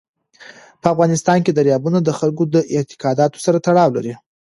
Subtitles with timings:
[0.81, 4.13] په افغانستان کې دریابونه د خلکو د اعتقاداتو سره تړاو لري.